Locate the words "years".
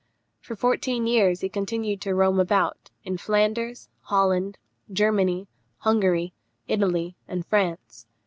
1.05-1.41